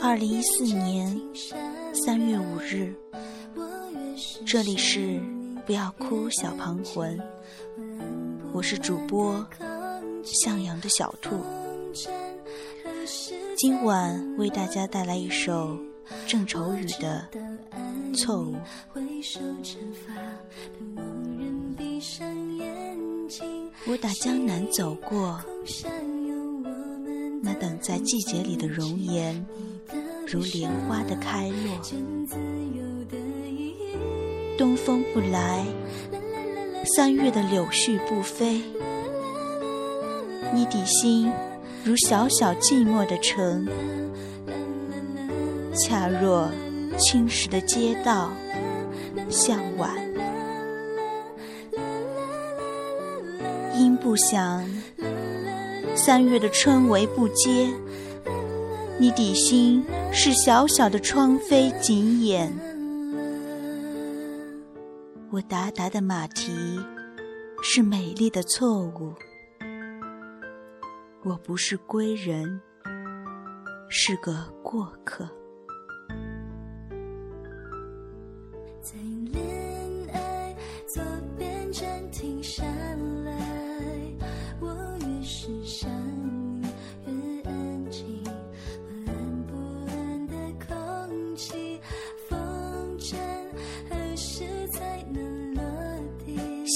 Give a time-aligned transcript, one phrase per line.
[0.00, 1.20] 二零一四年
[1.92, 2.94] 三月五日，
[4.44, 5.20] 这里是
[5.66, 7.20] 不要哭小旁魂，
[8.52, 9.46] 我是主播
[10.24, 11.36] 向阳的小兔，
[13.56, 15.78] 今晚为大家带来一首
[16.26, 17.28] 郑愁予的
[18.16, 18.54] 《错误》。
[23.86, 25.40] 我打江南走过，
[27.42, 29.46] 那等在季节里的容颜，
[30.26, 31.80] 如莲花的开落。
[34.56, 35.64] 东风不来，
[36.96, 38.60] 三月的柳絮不飞，
[40.52, 41.30] 你底心
[41.84, 43.66] 如小小寂寞的城，
[45.74, 46.50] 恰若
[46.98, 48.32] 青石的街道，
[49.30, 49.90] 向晚。
[53.76, 54.68] 因不想，
[55.98, 57.68] 三月的春雷不接，
[59.00, 62.56] 你底心是小小的窗扉紧掩。
[65.32, 66.80] 我达达的马蹄
[67.64, 69.12] 是美丽的错误，
[71.24, 72.60] 我不是归人，
[73.88, 75.28] 是个过客。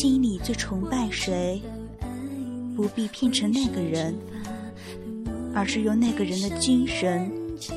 [0.00, 1.60] 心里最崇拜谁，
[2.74, 4.16] 不必变成那个人，
[5.54, 7.30] 而是用那个人的精神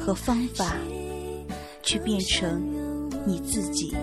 [0.00, 0.76] 和方法，
[1.80, 2.60] 去变成
[3.24, 3.94] 你自己。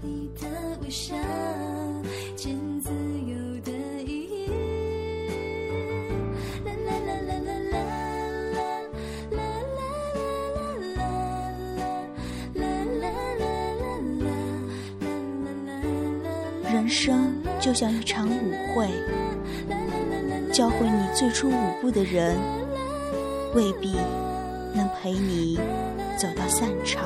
[0.00, 0.48] 你的
[0.82, 1.14] 微笑
[16.84, 18.90] 人生就像一场舞会，
[20.52, 22.36] 教会你最初舞步的人，
[23.54, 23.96] 未必
[24.74, 25.58] 能陪你
[26.18, 27.02] 走到散场。